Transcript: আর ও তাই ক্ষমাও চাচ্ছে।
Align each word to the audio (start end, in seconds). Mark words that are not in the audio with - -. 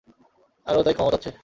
আর 0.67 0.75
ও 0.77 0.81
তাই 0.85 0.95
ক্ষমাও 0.95 1.13
চাচ্ছে। 1.13 1.31